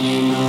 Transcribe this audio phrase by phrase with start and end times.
[0.00, 0.41] you know.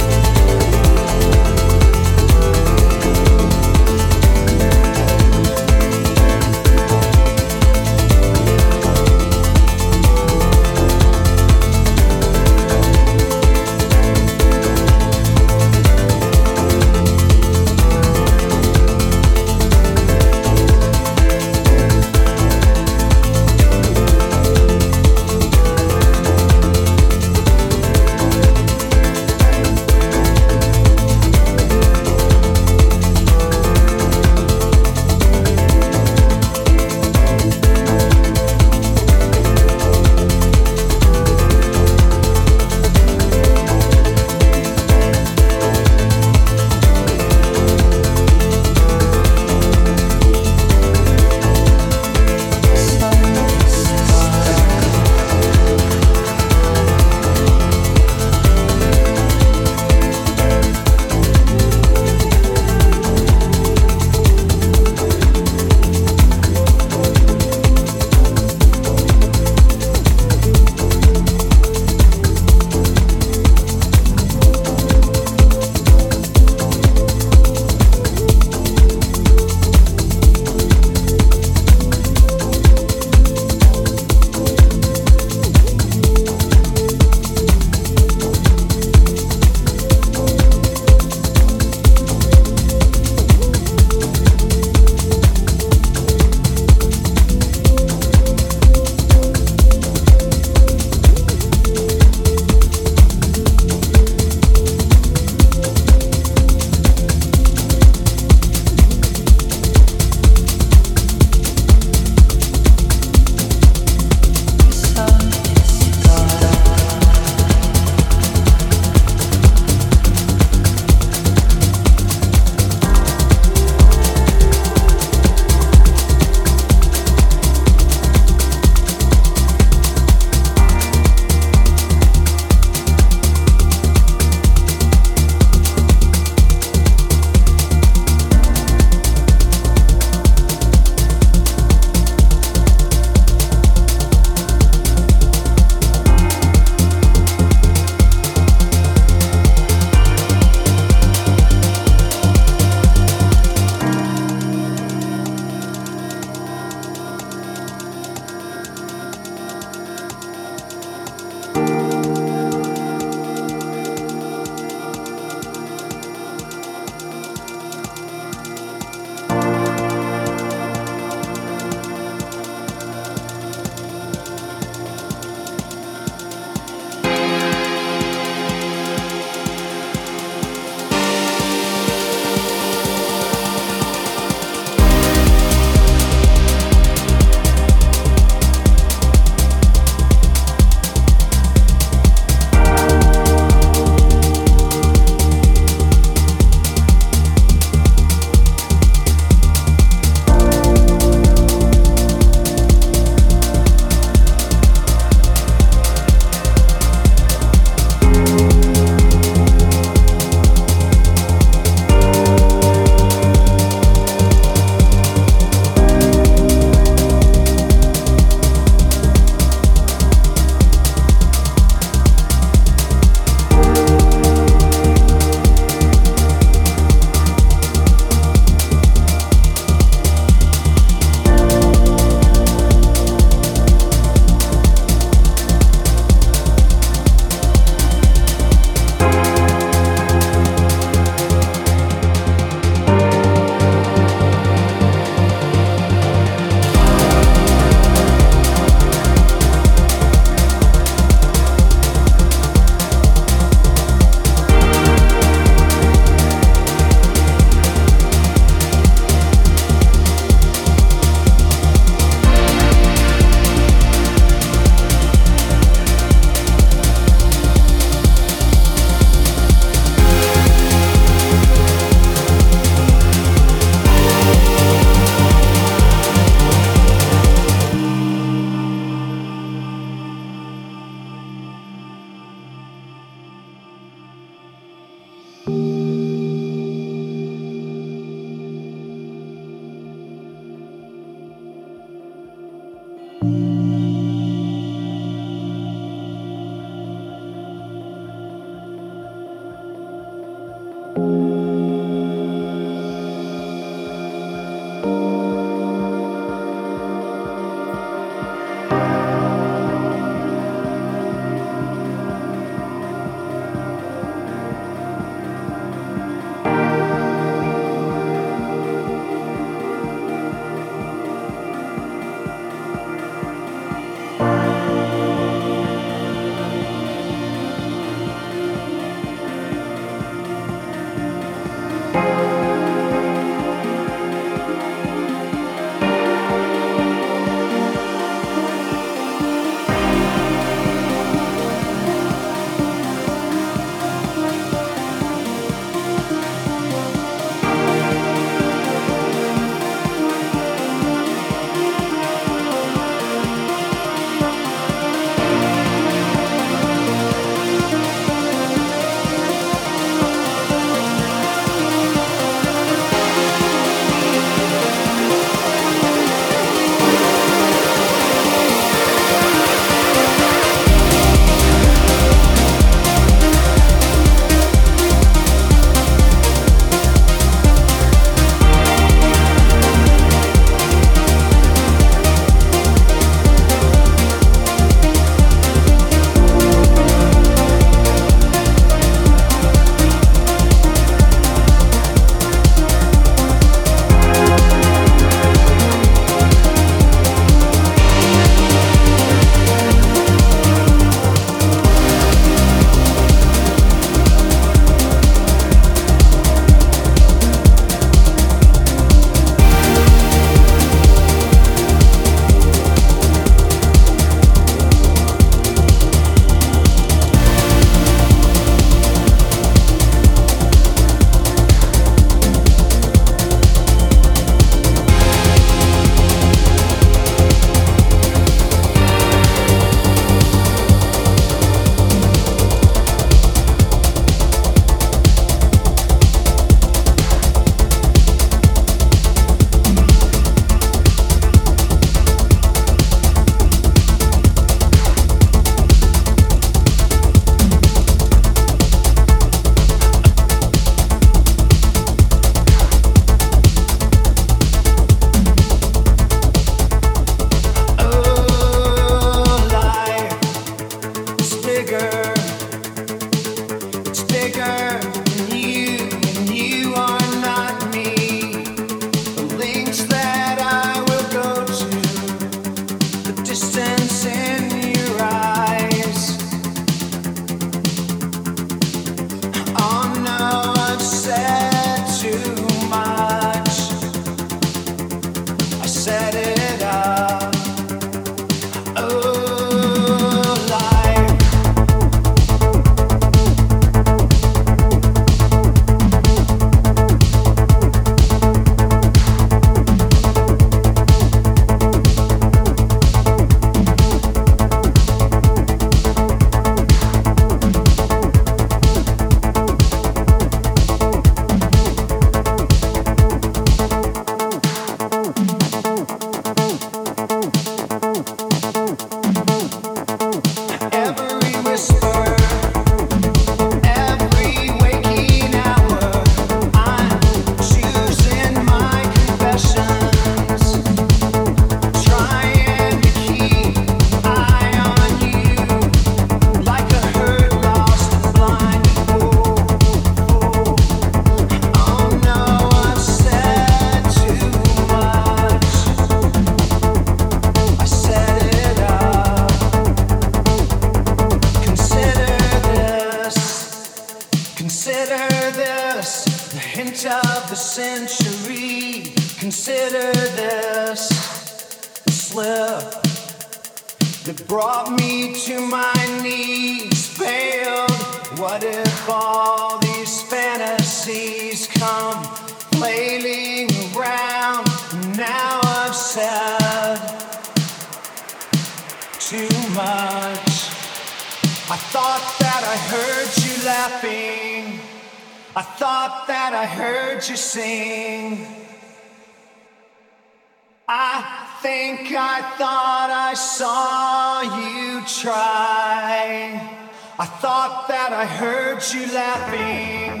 [597.98, 600.00] I heard you laughing.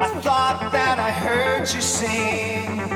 [0.00, 2.93] I thought that I heard you sing.